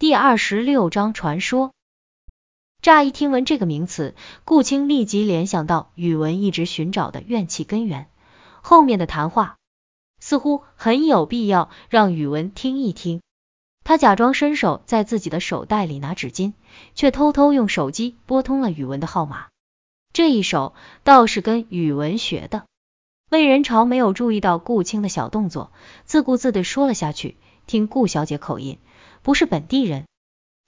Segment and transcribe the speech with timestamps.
[0.00, 1.72] 第二十六章传说。
[2.80, 8.08] 乍一听闻这个名词，顾青立即联想到宇文一直寻找的怨气根源。
[8.62, 9.56] 后面的谈话
[10.20, 13.22] 似乎很有必要让宇文听一听。
[13.82, 16.52] 他假装伸手在自己的手袋里拿纸巾，
[16.94, 19.46] 却偷偷用手机拨通了宇文的号码。
[20.12, 22.66] 这一手倒是跟宇文学的。
[23.30, 25.72] 魏仁朝没有注意到顾青的小动作，
[26.04, 27.36] 自顾自的说了下去。
[27.66, 28.78] 听顾小姐口音，
[29.22, 30.06] 不是本地人。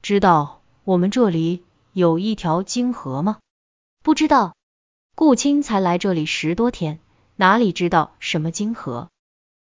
[0.02, 1.62] 知道我们这里
[1.92, 3.38] 有一条泾河吗？
[4.02, 4.54] 不知道。
[5.14, 6.98] 顾青才来这里十多天，
[7.36, 9.08] 哪里知道什么泾河？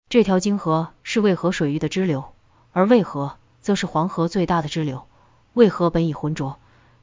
[0.09, 2.33] 这条泾河是渭河水域的支流，
[2.71, 5.07] 而渭河则是黄河最大的支流。
[5.53, 6.59] 渭河本已浑浊，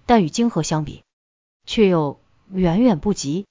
[0.07, 1.03] 但与泾河相比，
[1.67, 3.47] 却又远远不及。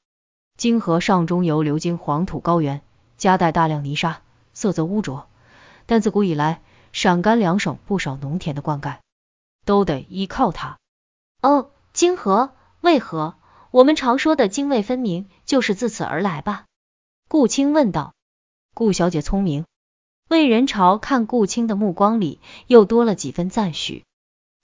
[0.58, 2.82] 泾河上中游流经黄土高原，
[3.18, 4.22] 夹带大量泥沙，
[4.54, 5.28] 色泽污浊。
[5.86, 6.62] 但自古以来，
[6.94, 9.00] 陕甘两省不少农田的灌溉
[9.66, 10.78] 都得依靠它。
[11.42, 13.36] 哦，泾河、渭河，
[13.72, 16.66] 我们常说的泾渭分明，就是自此而来吧？
[17.28, 18.14] 顾青问道。
[18.74, 19.66] 顾小姐聪明。
[20.30, 24.06] 魏仁朝看顾青的目光里又多了几分赞许。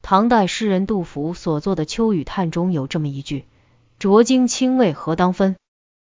[0.01, 3.45] 唐代诗人杜甫所作的《秋雨叹》中有这么一句
[3.99, 5.57] ：“浊泾清渭何当分？”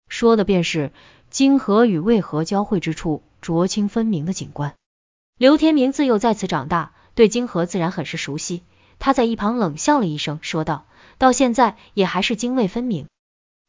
[0.10, 0.92] 说的便是
[1.30, 4.76] 泾河与渭河交汇之处浊清分明的景观。
[5.38, 8.64] 刘天明自幼在此长大，对泾河自然很是熟悉。
[8.98, 10.86] 他在一旁冷笑了一声，说道
[11.20, 13.08] ：“到现在也还是泾渭分明，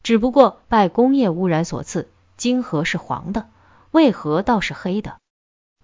[0.03, 2.09] 只不过拜工业污染所赐，
[2.39, 3.51] 泾河是黄的，
[3.91, 5.19] 渭河倒是黑的。”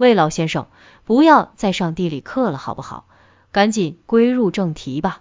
[0.00, 0.68] 魏老先生，
[1.04, 3.06] 不要再上地理课了，好不好？
[3.52, 5.20] 赶紧归入正题吧。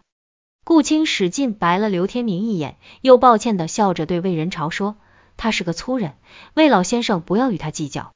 [0.63, 4.95] 顾青使劲白了刘天明一眼，又抱歉的笑着对魏仁朝说。
[5.35, 6.13] 他是个粗人，
[6.53, 8.13] 魏老先生不要与他计较。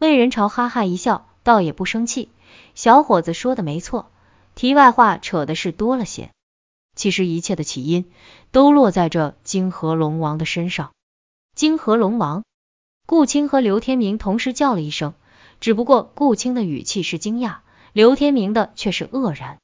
[0.00, 2.28] 魏仁朝哈哈一笑，倒也不生气。
[2.74, 4.10] 小伙子说的没错，
[4.56, 6.30] 题外话扯的是多了些。
[6.96, 8.10] 其实一切的起因
[8.50, 10.90] 都落在这泾河龙王的身上。
[11.54, 12.42] 泾河龙王，
[13.06, 15.14] 顾青和刘天明同时叫了一声，
[15.60, 17.58] 只不过顾青的语气是惊讶，
[17.92, 19.58] 刘天明的却是愕然。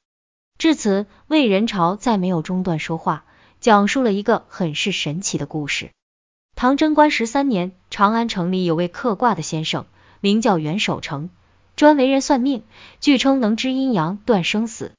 [0.59, 3.25] 至此，魏仁朝再没有中断说话，
[3.61, 5.91] 讲述了一个很是神奇的故事。
[6.55, 9.87] 唐贞观十三年，长安城里有位刻卦的先生，
[10.21, 11.31] 名叫袁守诚，
[11.77, 12.63] 专为人算命，
[13.01, 14.93] 据称能知阴阳、断生死。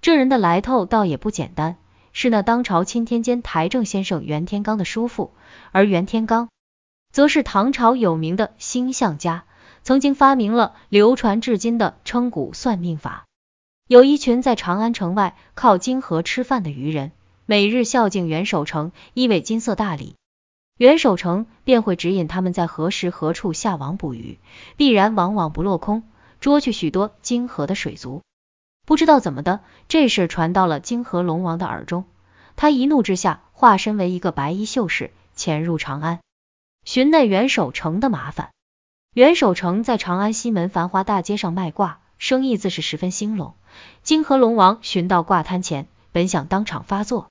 [0.00, 1.76] 这人的来头倒也不简单，
[2.12, 5.32] 是那当朝钦天监台正先生袁天罡的叔父，
[5.72, 6.48] 而袁天罡
[7.12, 9.44] 则是唐朝有名的星象家，
[9.82, 13.24] 曾经发明了流传至今的称骨算命法。
[13.86, 17.12] 有一群在长安城外靠泾河吃饭的渔人，
[17.46, 20.14] 每日孝敬袁守诚一尾金色大礼。
[20.76, 24.38] 袁守诚便会指引他们在何时何处下网捕鱼，
[24.76, 26.02] 必然往往不落空，
[26.40, 28.22] 捉去许多泾河的水族。
[28.84, 32.04] 不知道怎么的，这事传到了泾河龙王的耳中，
[32.56, 36.18] 他一怒之下化身为一个白衣秀士，潜入长安，
[36.84, 38.50] 寻那袁守诚的麻烦。
[39.14, 43.54] 袁守诚在长安西门繁华大街上卖卦，生意自是十分兴隆。
[44.02, 47.28] 泾河龙王寻到卦摊前，本想当场发作。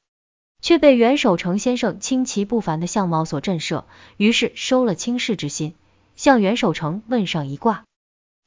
[0.64, 3.84] 却被袁守诚先生清奇不凡的相貌所震慑，
[4.16, 5.76] 于是收了轻视之心，
[6.16, 7.84] 向袁守诚问上一卦。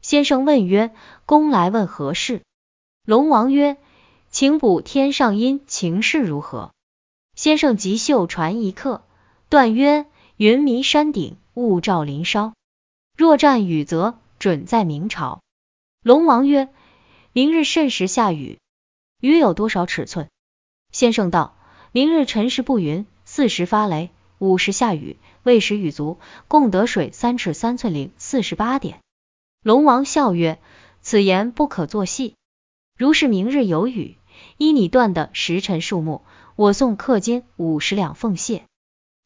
[0.00, 0.94] 先生问曰
[1.26, 2.41] ：“公来问何事？”
[3.05, 3.76] 龙王曰
[4.32, 6.72] ：“请卜天上阴晴势如何？”
[7.37, 9.05] 先生即袖传一刻，
[9.50, 10.06] 断曰
[10.38, 12.55] ：“云迷山顶，雾罩林梢。
[13.15, 15.43] 若战雨则准在明朝。”
[16.03, 16.71] 龙王曰
[17.34, 18.59] ：“明日甚时下雨？
[19.21, 20.31] 雨有多少尺寸？”
[20.93, 21.56] 先生道。
[21.96, 28.98] 明日辰时不云，巳时发雷，午时下雨，未时雨足，共得水三尺三寸零四十八点。
[29.62, 30.58] 龙王笑曰
[31.00, 32.34] ：“此言不可作戏。
[32.98, 34.18] 如是明日有雨，
[34.58, 36.20] 依你断的时辰数目，
[36.54, 38.64] 我送氪金五十两奉谢；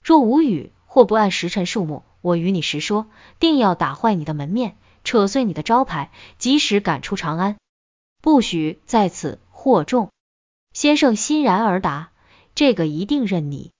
[0.04, 3.08] 若无雨，或不按时辰数目，我与你实说，
[3.40, 7.56] 定要打坏你的门面，扯碎你的招牌，及时赶出长安，
[8.22, 10.08] 不许在此惑众。”
[10.72, 12.12] 先生欣然而答。
[12.60, 13.72] 这个一定认你，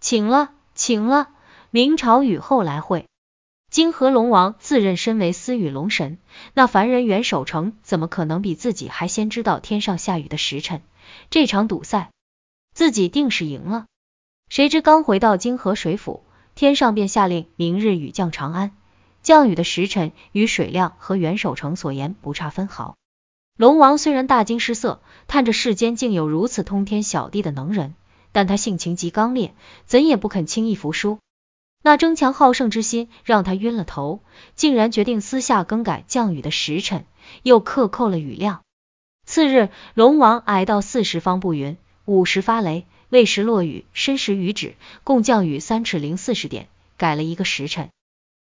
[0.00, 1.28] 请了，请了。
[1.70, 3.06] 明朝雨后来会。
[3.70, 6.18] 泾河龙王自认身为司雨龙神，
[6.52, 10.82] 那凡人袁守诚怎么可能比自己还先知道天上下雨的时辰？
[11.30, 12.10] 这场赌赛，
[12.74, 13.86] 自己定是赢了。
[14.48, 16.24] 谁知刚回到泾河水府，
[16.56, 18.72] 天上便下令明日雨降长安，
[19.22, 22.96] 降雨的时辰与水量和袁守诚所言不差分毫。
[23.56, 27.94] 龙王虽然大惊失色，叹着世间竟有如此通天晓地的能人。
[28.36, 29.54] 但他性情极刚烈，
[29.86, 31.18] 怎也不肯轻易服输。
[31.82, 34.20] 那争强好胜之心让他晕了头，
[34.56, 37.06] 竟然决定私下更改降雨的时辰，
[37.42, 38.60] 又克扣了雨量。
[39.24, 46.68] 次日，龙王挨到四时方不云，五时发雷，未时落雨，申时雨止，共降雨三尺零四十点，
[46.98, 47.88] 改了一个时辰，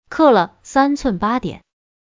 [0.07, 1.63] 刻了三寸八点。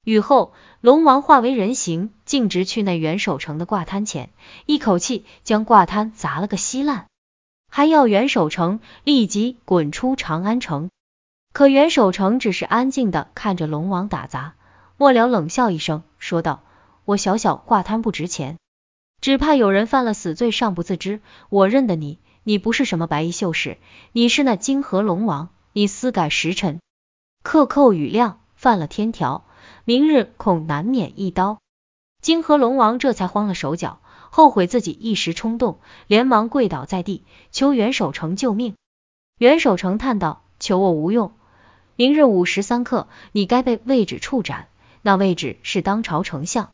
[0.04, 0.52] 雨后，
[0.82, 4.30] 龙王化为人形，径直去那元首城的挂摊前，
[4.66, 7.08] 一口气将挂摊砸了个稀烂，
[7.74, 10.90] 还要袁守城立即滚出长安城。
[11.54, 14.56] 可袁守诚只是安静的看着龙王打砸，
[14.98, 16.64] 末了冷笑一声，说道
[17.06, 18.58] ：“我小小挂摊不值钱，
[19.22, 21.22] 只怕有人犯了死罪尚不自知。
[21.48, 23.78] 我认得你，你不是什么白衣秀士，
[24.12, 25.50] 你是那泾河龙王。
[25.72, 26.82] 你私改时辰，
[27.42, 29.46] 克扣雨量，犯了天条，
[29.86, 31.60] 明日恐难免一刀。”
[32.22, 34.01] 泾河龙王这才慌了手脚，
[34.34, 38.76] 后悔自己一时冲动，连忙跪倒在地，求袁守诚救命。
[39.38, 41.34] 袁守诚叹道：“求我无用。”
[41.98, 44.70] 明日午时三刻，你该被位置处斩。
[45.02, 46.70] 那位置是当朝丞相，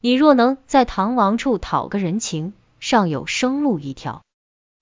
[0.00, 4.22] 你若能在唐王处讨个人情，尚有生路一条。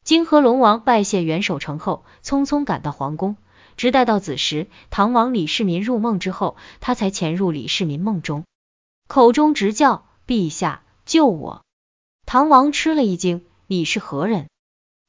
[0.03, 3.37] 泾河龙王拜谢袁守成后，匆匆赶到皇宫，
[3.77, 8.45] 直待到子时，唐王李世民入梦之后，他才潜入李世民梦中，
[9.07, 11.66] 口中直叫陛下救我。
[12.27, 14.49] 唐王吃了一惊，你是何人？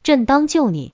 [0.03, 0.93] 朕当救你。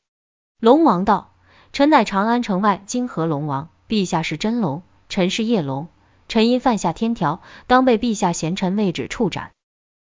[0.58, 1.34] 龙王道，
[1.74, 3.68] 臣乃长安城外金河龙王。
[3.90, 5.90] 陛下是真龙，臣是夜龙，
[6.30, 9.52] 臣因犯下天条，当被陛下贤臣位置处斩，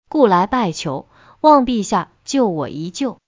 [0.08, 1.06] 故来拜求，
[1.42, 3.18] 望陛下救我一救。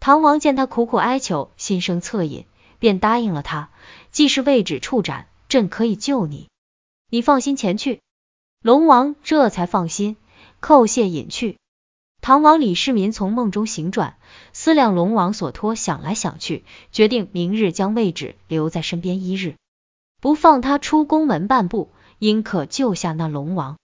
[0.00, 2.46] 唐王见他苦苦哀求，心生恻隐，
[2.80, 3.70] 便答应了他。
[4.10, 6.48] 既是位置处斩，朕可以救你，
[7.08, 8.00] 你放心前去。
[8.60, 10.16] 龙王这才放心，
[10.60, 11.58] 叩谢隐去。
[12.26, 14.16] 唐王李世民从梦中醒转，
[14.54, 19.56] 思量龙王所托，想来想去，决定明日将位置留在身边一日。
[20.22, 23.76] 不放他出宫门半步，应可救下那龙王。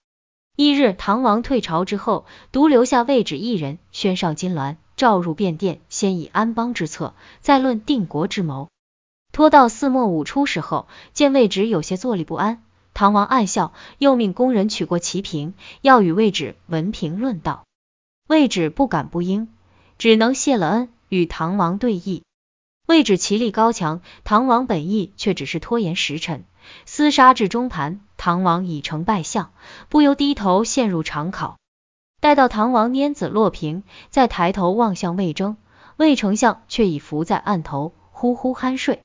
[0.55, 8.69] 翌日，唐王退朝之后，独留下位置一人，宣上金銮，召入便殿，先以安邦之策，再论定国之谋。
[9.31, 12.63] 拖到四末五初时候，见位置有些坐立不安，
[12.95, 17.65] 唐王暗笑，又命工人取过齐平，要与位置文评论道。
[18.31, 19.49] 位置不敢不应，
[19.97, 22.23] 只能谢了恩，与唐王对议。
[22.87, 26.45] 位置棋力高强，唐王本意却只是拖延时辰，
[26.87, 29.51] 厮杀至中盘，唐王已成败相，
[29.89, 31.57] 不由低头陷入长考。
[32.21, 35.57] 待到唐王拈子落屏，再抬头望向魏征，
[35.97, 39.01] 魏丞相却已伏在案头，呼呼酣睡。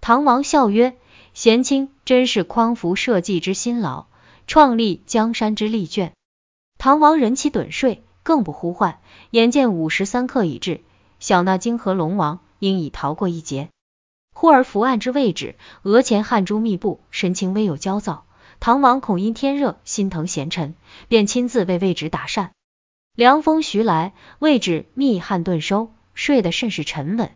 [0.00, 0.96] 唐王笑曰
[1.34, 4.06] ：“贤卿真是匡扶社稷之辛劳，
[4.48, 6.14] 创立江山之力卷。”
[6.78, 8.98] 唐王人气盹睡，更不呼唤。
[9.30, 10.82] 眼见午时三刻已至，
[11.20, 12.40] 小那泾河龙王。
[12.58, 13.68] 应已逃过一劫。
[14.32, 18.24] 忽而伏案之位置，额前汗珠密布，神情微有焦躁。
[18.60, 20.74] 唐王恐因天热，心疼贤臣，
[21.06, 22.52] 便亲自为位置打扇。
[23.14, 27.30] 凉风徐来，位置密汗顿收，睡得甚是沉稳。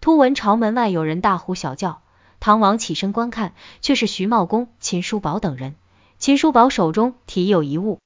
[0.00, 2.02] 突闻朝门外有人大呼小叫，
[2.40, 5.76] 唐王起身观看，却是徐茂公、秦叔宝等人。
[6.18, 8.00] 秦叔宝手中提有一物，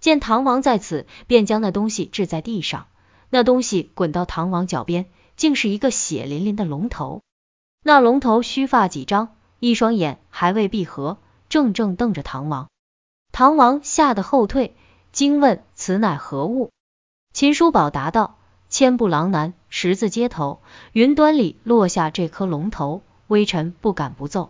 [0.00, 2.86] 见唐王在此，便将那东西掷在地上，
[3.30, 5.06] 那东西滚到唐王脚边。
[5.36, 7.20] 竟是一个血淋淋的龙头，
[7.82, 11.18] 那龙头须发几张，一双眼还未闭合，
[11.50, 12.70] 正正瞪着唐王。
[13.32, 14.74] 唐王吓得后退，
[15.12, 16.70] 惊问此乃何物？
[17.34, 18.38] 秦叔宝答道：
[18.70, 20.62] 千步狼男，十字街头，
[20.92, 24.48] 云端里落下这颗龙头，微臣不敢不奏。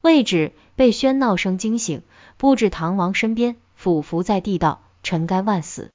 [0.00, 2.00] 位置被喧闹声惊醒，
[2.38, 5.92] 步至唐王身边，俯伏在地道：臣该万死，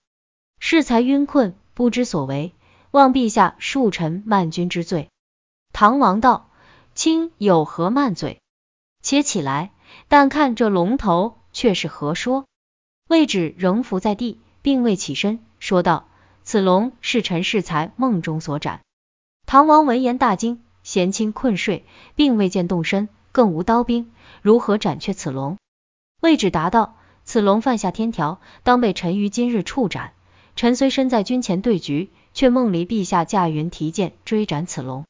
[0.59, 2.53] 适才晕困，不知所为。
[2.91, 5.09] 望陛下恕臣慢君之罪。
[5.73, 6.51] 唐王道：
[6.93, 8.41] 卿有何慢罪？
[9.01, 9.71] 且起来。
[10.07, 12.45] 但看这龙头，却是何说？
[13.07, 16.05] 位置仍伏在地，并未起身，说道：
[16.43, 18.81] 此龙是臣适才梦中所斩。
[19.47, 25.57] 唐王闻言大惊，贤卿困睡，并未见动身，更无刀兵，如何斩却此龙？
[26.21, 26.97] 位置答道：
[27.29, 30.13] 此龙犯下天条，当被臣于今日处斩。
[30.55, 32.09] 臣虽身在军前对局。
[32.33, 35.05] 却梦离陛下驾云提剑追斩此龙，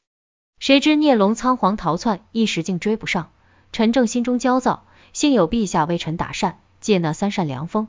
[0.58, 3.30] 谁知孽龙仓皇逃窜，一时竟追不上。
[3.72, 4.84] 臣正心中焦躁，
[5.14, 7.88] 幸有陛下为臣打扇，借那三扇凉风。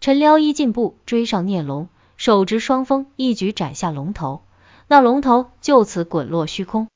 [0.00, 4.42] 臣撩衣进步，追上孽龙，手执双锋，一举斩下龙头。
[4.86, 6.88] 那龙头就此滚落虚空。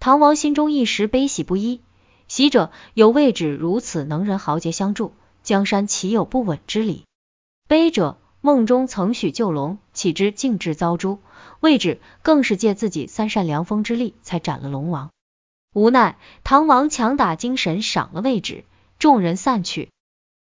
[0.00, 1.82] 唐王心中一时悲喜不一。
[2.28, 5.12] 喜者有位置如此能人豪杰相助，
[5.46, 7.04] 江山岂有不稳之理？
[7.68, 8.18] 悲者。
[8.40, 11.20] 梦中曾许救龙，岂知竟至遭诛。
[11.60, 15.10] 位置更是借自己三扇凉风之力，才斩了龙王。
[15.72, 18.64] 无奈唐王强打精神，赏了位置，
[18.98, 19.88] 众人散去。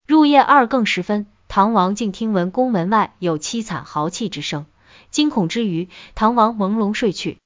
[0.06, 4.66] 入夜二更时分，唐王竟听闻宫门外有凄惨豪气之声，
[5.10, 7.38] 惊恐之余，唐王朦胧睡去。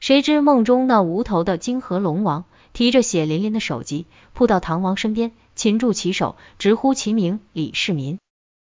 [0.00, 8.20] 谁知梦中那无头的金河龙王提着血淋淋的首级，扑到唐王身边，擒住其手，直呼其名李世民，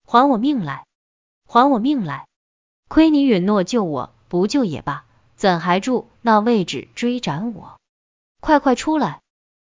[0.04, 0.84] 还我命来！
[1.46, 2.26] 还我命来！
[2.88, 5.04] 亏你允诺救我，不救也罢，
[5.36, 7.78] 怎还助那位置追斩我？
[8.40, 9.20] 快快出来，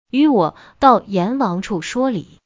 [0.10, 2.40] 与我到阎王处说理！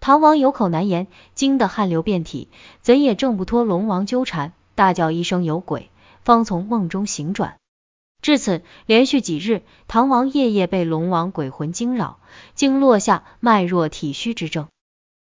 [0.00, 2.48] 唐王有口难言，惊得汗流遍体，
[2.80, 5.90] 怎也挣不脱龙王纠缠，大叫一声有鬼，
[6.22, 7.57] 方从梦中醒转。
[8.28, 12.18] 至此，连续几日，唐王夜夜被龙王鬼魂惊扰，
[12.54, 14.68] 竟落下脉弱体虚之症。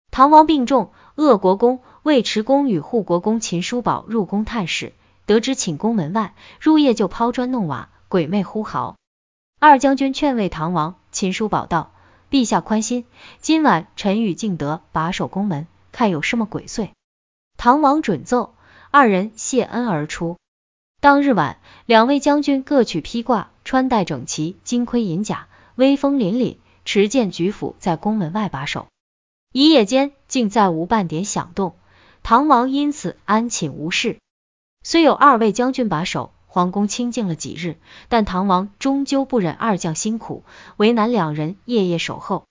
[0.09, 4.91] 唐王病重，鄂国公、尉迟恭与护国公秦叔宝入宫探视，
[5.27, 8.95] 得知寝宫门外入夜就抛砖弄瓦，鬼魅呼号。
[9.59, 11.91] 二将军劝慰唐王，秦叔宝道
[12.31, 13.05] ：“陛下宽心，
[13.39, 16.89] 今晚臣与敬德把守宫门，看有什么鬼祟。”
[17.55, 18.55] 唐王准奏，
[18.89, 20.37] 二人谢恩而出。
[21.05, 28.87] 当日晚，两位将军各取披挂，穿戴整齐，金盔银甲，威风凛凛，持剑举斧在宫门外把守。
[29.53, 31.75] 一夜间竟再无半点响动，
[32.23, 34.17] 唐王因此安寝无事。
[34.81, 37.77] 虽有二位将军把守，皇宫清静了几日，
[38.09, 40.43] 但唐王终究不忍二将辛苦，
[40.75, 42.45] 为难两人夜夜守候，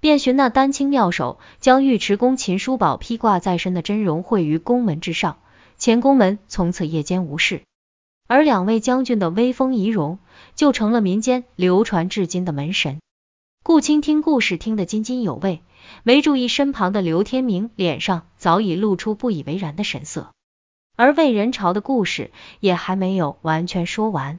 [0.00, 5.38] 便寻那丹青妙手，将尉迟恭秦叔宝披挂在身的真容绘于宫门之上，
[5.78, 7.62] 前宫门从此夜间无事。
[8.28, 10.18] 而两位将军的威风仪容，
[10.54, 13.00] 就成了民间流传至今的门神。
[13.64, 15.62] 顾青听故事听得津津有味，
[16.02, 20.28] 没注意身旁的刘天明脸上早已露出不以为然的神色。
[20.94, 22.30] 而魏仁朝的故事
[22.60, 24.36] 也还没有完全说完。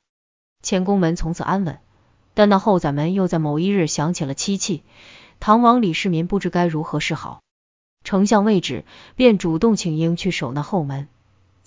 [0.62, 1.80] 前宫门从此安稳，
[2.36, 4.84] 但那后宰门又在某一日响起了凄气，
[5.40, 7.42] 唐王李世民不知该如何是好。
[8.04, 11.08] 丞相魏止便主动请缨去守那后门。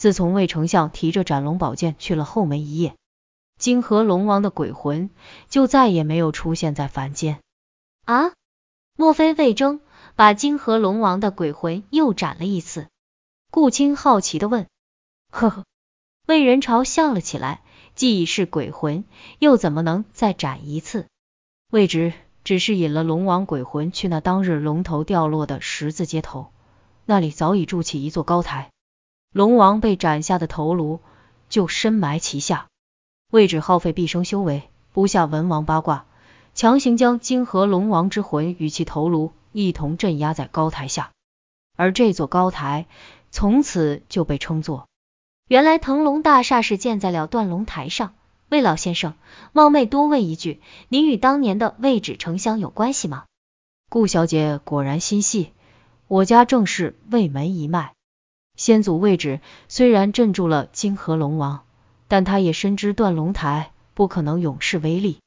[0.03, 2.97] 自从魏丞相提着斩龙宝剑去了后门一夜，
[3.57, 5.11] 金河龙王的鬼魂
[5.49, 7.39] 就再也没有出现在凡间。
[8.05, 8.33] 啊，
[8.99, 9.81] 莫非魏征
[10.17, 12.89] 把金河龙王的鬼魂又斩了一次？
[13.53, 14.67] 顾青好奇的问。
[15.31, 15.65] 呵呵，
[16.27, 17.63] 魏仁朝笑了起来，
[17.95, 19.05] 既已是鬼魂，
[19.39, 21.07] 又怎么能再斩一次？
[21.71, 26.51] 魏直只是引了龙王鬼魂去那当日龙头掉落的十字街头，
[27.05, 28.72] 那里早已筑起一座高台。
[29.33, 31.01] 龙王被斩下的头颅
[31.49, 32.69] 就深埋其下，
[33.31, 34.62] 魏止耗费毕生修为，
[34.93, 36.05] 布下文王八卦，
[36.55, 41.12] 强行将金河龙王之魂与其头颅一同镇压在高台下，
[41.79, 42.87] 而这座高台
[43.31, 44.87] 从此就被称作。
[45.49, 48.12] 原来腾龙大厦是建在了断龙台上。
[48.51, 49.15] 魏老先生，
[49.53, 50.61] 冒昧多问一句，
[50.91, 53.25] 您与当年的魏止丞相有关系吗？
[53.89, 55.53] 顾小姐果然心细，
[56.07, 57.95] 我家正是魏门一脉。
[58.57, 61.63] 先祖位置虽然镇住了金河龙王，
[62.09, 65.19] 但他也深知断龙台不可能永世威力。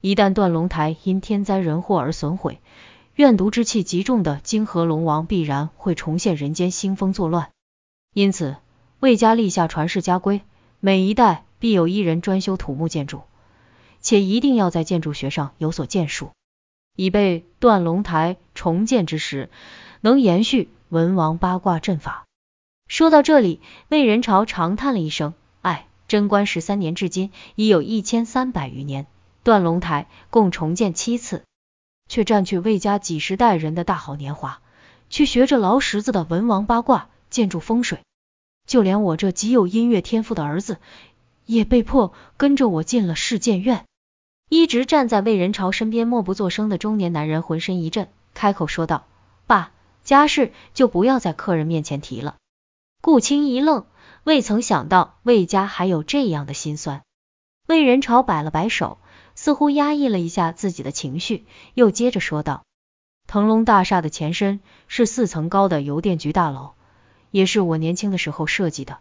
[0.00, 2.60] 一旦断龙台因天灾人祸而损毁，
[3.14, 7.50] 怨毒之气极重的金河龙王必然会重现人间，兴风作乱。
[8.14, 8.56] 因此，
[9.00, 10.40] 魏家立下传世家规，
[10.78, 13.22] 每一代必有一人专修土木建筑，
[14.00, 16.30] 且一定要在建筑学上有所建树，
[16.96, 19.50] 以备断龙台重建之时
[20.00, 22.24] 能延续文王八卦阵法。
[22.90, 29.06] 说到这里，魏仁朝长叹了一声：“唉，贞观十三年至今已有一千三百余年，
[29.44, 31.44] 断龙台共重建七次，
[32.08, 34.60] 却占去魏家几十代人的大好年华，
[35.08, 38.00] 去学着劳什子的文王八卦、建筑风水。
[38.66, 40.78] 就连我这极有音乐天赋的儿子，
[41.46, 43.84] 也被迫跟着我进了世建院。”
[44.50, 49.06] 一直站在魏仁朝身边默不作声的中年男人浑身一震，开口说道
[49.46, 49.70] ：“爸，
[50.02, 52.34] 家事就不要在客人面前提了。”
[53.02, 53.86] 顾青一愣，
[54.24, 57.02] 未曾想到魏家还有这样的心酸。
[57.66, 58.98] 魏仁朝摆了摆手，
[59.34, 62.64] 似乎压抑了一下自己的情绪，又接着说道
[63.26, 66.72] ：“腾龙大厦的前身是四层高的邮电局大楼，
[67.30, 68.98] 也是我年轻的时候设计的。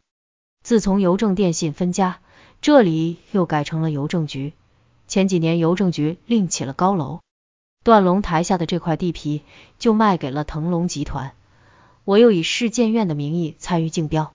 [0.63, 2.19] 自从邮政电信分家，
[2.61, 4.53] 这里又改成了邮政局。
[5.07, 7.19] 前几年邮政局另起了高楼，
[7.83, 9.41] 断龙台下的这块地皮
[9.77, 11.33] 就卖给了腾龙集团。”
[12.03, 14.33] 我又以市建院的名义参与竞标，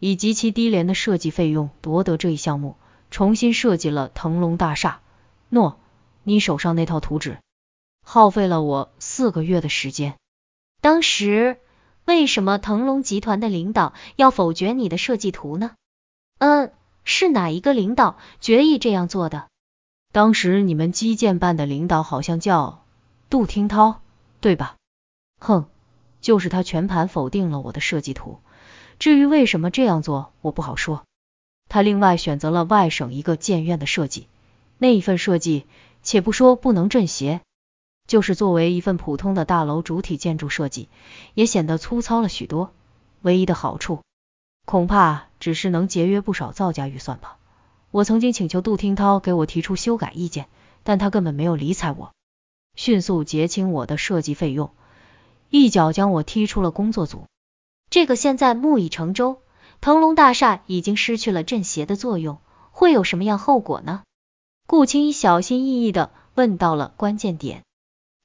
[0.00, 2.76] 以极其低廉的设计费用夺得这一项目，
[3.10, 5.00] 重新设计了腾龙大厦。
[5.48, 5.78] 诺，
[6.24, 7.38] 你手上那套图纸
[8.02, 10.16] 耗费了我四个月的时间。
[10.80, 11.58] 当时
[12.04, 15.72] 为什么腾龙集团的领导要否决你的设计图呢？
[16.38, 16.72] 嗯，
[17.04, 19.48] 是哪一个领导决议这样做的？
[20.12, 22.84] 当时你们基建办的领导好像叫
[23.30, 24.00] 杜听涛，
[24.40, 24.76] 对吧？
[25.38, 25.66] 哼。
[26.24, 28.38] 就是他全盘否定了我的设计图。
[28.98, 31.04] 至于为什么这样做，我不好说。
[31.68, 34.26] 他另外选择了外省一个建院的设计，
[34.78, 35.66] 那一份设计，
[36.02, 37.42] 且不说不能镇邪，
[38.08, 40.88] 就是作为一份普通的大楼主体建筑设计，
[41.34, 42.72] 也显得粗糙了许多。
[43.20, 44.00] 唯一的好处，
[44.64, 47.36] 恐怕只是能节约不少造价预算吧。
[47.90, 50.48] 我曾经请求杜听涛给我提出修改意见，
[50.84, 52.12] 但他根本没有理睬我，
[52.76, 54.70] 迅速结清我的设计费用，
[55.56, 57.26] 一脚将我踢出了工作组。
[57.88, 59.38] 这个现在木已成舟，
[59.80, 62.38] 腾龙大厦已经失去了镇邪的作用，
[62.72, 64.02] 会有什么样后果呢？
[64.66, 67.62] 顾青衣小心翼翼的问到了关键点。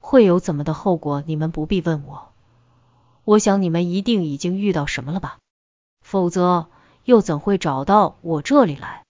[0.00, 1.22] 会有怎么的后果？
[1.24, 2.32] 你们不必问我。
[3.22, 5.38] 我想你们一定已经遇到什么了吧？
[6.04, 6.66] 否则
[7.04, 9.04] 又怎会找到我这里来？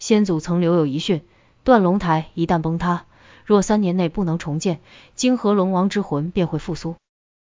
[0.00, 1.24] 先祖曾留有遗训，
[1.62, 3.06] 断龙台一旦崩塌，
[3.44, 4.80] 若三年内不能重建，
[5.14, 6.96] 泾河龙王之魂便会复苏。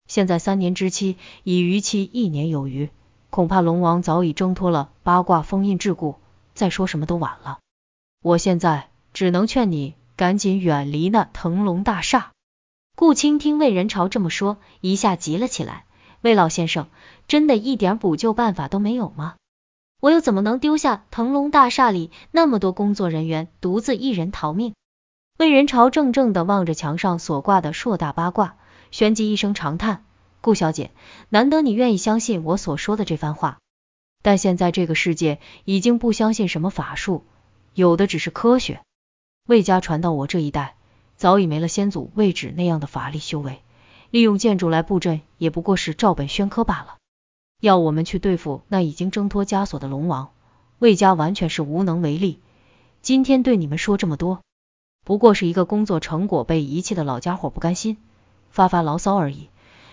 [0.09, 2.91] 现在三年之期已逾期一年有余，
[3.31, 6.17] 恐怕龙王早已挣脱了八卦封印桎梏，
[6.55, 7.59] 再说什么都晚了。
[8.23, 12.33] 我现在只能劝你赶紧远离那腾龙大厦。
[12.97, 15.85] 顾青听魏仁朝这么说，一下急了起来。
[16.23, 16.89] 魏老先生，
[17.29, 19.35] 真的一点补救办法都没有吗？
[20.01, 24.75] 我又怎么能丢下腾龙大厦里那么多工作人员，独自一人逃命？
[25.39, 28.57] 魏仁朝怔怔的望着墙上所挂的硕大八卦。
[28.91, 30.05] 旋即一声长叹
[30.41, 30.91] ：“顾小姐，
[31.29, 33.59] 难得你愿意相信我所说的这番话，
[34.23, 37.25] 但现在这个世界已经不相信什么法术，
[37.75, 38.81] 有的只是科学。
[39.47, 40.75] 魏家传到我这一代，
[41.17, 43.63] 早已没了先祖魏止那样的法力修为，
[44.11, 46.97] 利用建筑来布阵，也不过是照本宣科罢了。
[47.61, 50.31] 要我们去对付那已经挣脱枷锁的龙王，
[50.79, 52.41] 魏家完全是无能为力。
[53.03, 54.41] 今天对你们说这么多，
[55.05, 57.97] 不过是一个工作成果被遗弃的老家伙不甘心。”
[58.59, 59.51] 发发牢骚而已，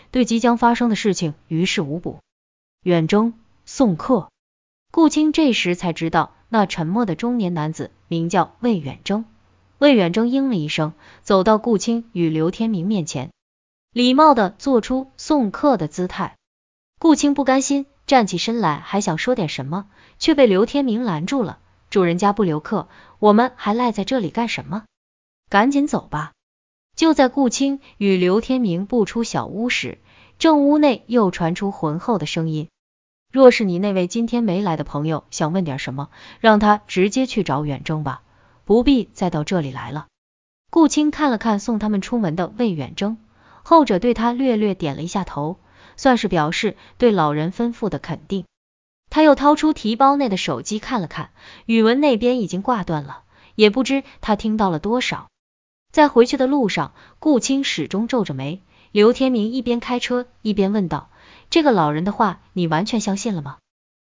[0.10, 2.18] 对即将发生的事情于事无补。
[2.82, 4.32] 远征送客，
[4.92, 9.26] 顾青这时才知道，那沉默的中年男子名叫魏远征。
[9.78, 13.30] 魏远征应了一声，走到顾青与刘天明面前，
[13.92, 16.36] 礼貌的做出送客的姿态。
[16.98, 19.86] 顾青不甘心，站起身来，还想说点什么，
[20.18, 21.60] 却被刘天明拦住了。
[21.92, 22.88] 主人家不留客，
[23.20, 24.86] 我们还赖在这里干什么？
[25.52, 26.32] 赶紧走吧。
[26.96, 29.98] 就在顾青与刘天明步出小屋时，
[30.40, 32.70] 正屋内又传出浑厚的声音
[33.32, 38.22] ：“若是你那位今天没来的朋友想问点什么，让他直接去找远征吧，
[38.64, 40.08] 不必再到这里来了。”
[40.72, 43.18] 顾青看了看送他们出门的魏远征，
[43.64, 45.58] 后者对他略略点了一下头，
[45.98, 48.46] 算是表示对老人吩咐的肯定。
[49.10, 51.30] 他又掏出提包内的手机看了看，
[51.66, 53.24] 宇文那边已经挂断了，
[53.56, 55.28] 也不知他听到了多少。
[55.96, 58.62] 在回去的路上，顾青始终皱着眉。
[58.92, 61.10] 刘天明一边开车一边问道
[61.50, 63.60] ：“这个老人的话，你完全相信了吗？”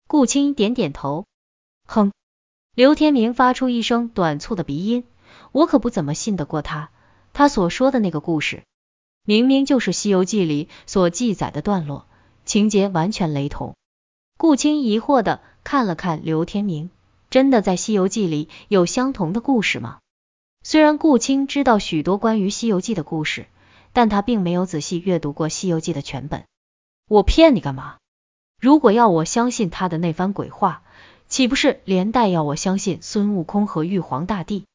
[0.06, 1.24] 顾青点点头。
[1.86, 2.12] 哼。
[2.74, 5.04] 刘天明发出一声短促的鼻音
[5.52, 6.90] ：“我可不怎么信得过他。
[7.32, 8.64] 他所说的那个故事，
[9.24, 12.06] 明明就是《西游记》里所记载的段落，
[12.44, 13.74] 情节完全雷同。”
[14.36, 16.90] 顾青疑惑的看了看刘天明
[17.30, 19.96] ：“真的在《西游记》里有相同的故事吗？”
[20.62, 23.46] 虽然顾青知道许多关于《西游记》的故事，
[23.92, 26.44] 但他并没有仔细阅读过《西游记》的全本。
[27.08, 27.96] 我骗你干嘛？
[28.60, 30.82] 如果要我相信他的那番鬼话，
[31.28, 34.66] 岂不是连带要我相信孙悟空和玉皇大帝？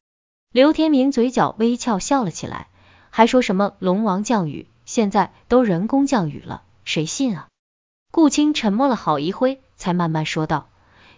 [0.52, 2.68] 刘天明嘴角微翘，笑了起来，
[3.12, 7.48] 还说什么龙王降雨，现在都人工降雨了，谁信啊？
[8.12, 10.70] 顾青沉默了好一会，才慢慢说道：“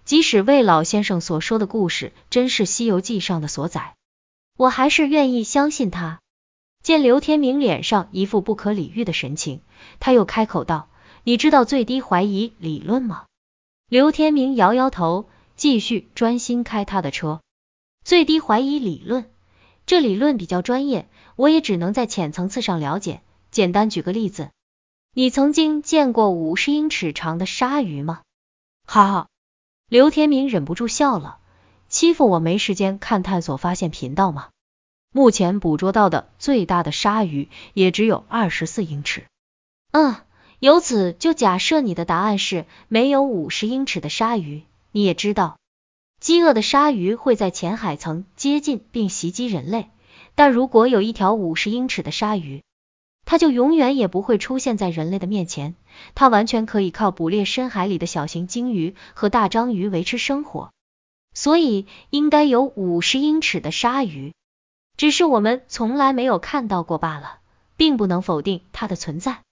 [0.03, 3.93] 即使魏老先生所说的故事真是《西游记》上的所载。”
[4.58, 6.20] 我还是愿意相信他。
[6.84, 9.62] 见刘天明脸上一副不可理喻的神情，
[10.00, 10.89] 他又开口道
[11.24, 13.26] ：“你知道最低怀疑理论吗？”
[13.88, 17.41] 刘天明摇摇头，继续专心开他的车。
[18.04, 19.30] 最低怀疑理论，
[19.86, 23.22] 这理论比较专业，我也只能在浅层次上了解。
[23.52, 24.52] 简单举个例子，
[25.13, 28.22] 你曾经见过五十英尺长的鲨鱼吗？
[28.86, 29.28] 哈哈，
[29.89, 31.39] 刘天明忍不住笑了。
[31.98, 34.50] 欺负我没时间看探索发现频道吗？
[35.12, 39.26] 目前捕捉到的最大的鲨鱼也只有二十四英尺。
[39.94, 40.16] 嗯，
[40.60, 44.62] 由此就假设你的答案是没有五十英尺的鲨鱼。
[44.92, 45.58] 你也知道，
[46.22, 49.90] 饥饿的鲨鱼会在浅海层接近并袭击人类，
[50.36, 52.62] 但如果有一条五十英尺的鲨鱼，
[53.26, 55.74] 它就永远也不会出现在人类的面前。
[56.14, 60.70] 它完全可以靠捕猎深海里的小型鲸鱼和大章鱼维持生活。
[61.38, 64.34] 所以应该有五十英尺的鲨鱼，
[64.97, 67.38] 只是我们从来没有看到过罢了，
[67.76, 69.43] 并不能否定它的存在。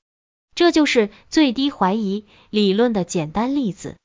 [0.56, 3.98] 这就是最低怀疑理论的简单例子。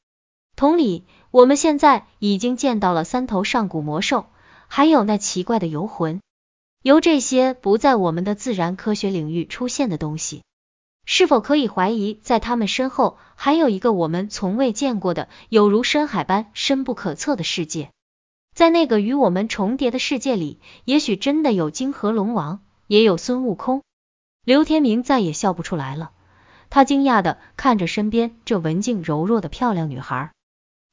[0.56, 4.26] 同理，我们现在已经见到了三头上古魔兽，
[4.68, 6.20] 还有那奇怪的游魂，
[6.82, 10.42] 由这些不在我们的自然科学领域出现的东西，
[11.12, 17.90] 是否可以怀疑，在他们身后还有一个我们从未见过的，有如深海般深不可测的世界？
[18.54, 23.82] 在那个与我们重叠的世界里，也许真的有金河龙王，也有孙悟空。
[24.44, 26.12] 刘天明再也笑不出来了。
[26.70, 30.30] 他惊讶的看着身边这文静柔弱的漂亮女孩，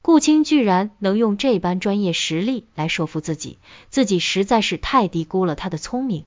[0.01, 6.25] 顾青居然能用这般专业实力来说服自己，自己实在是太低估了他的聪明。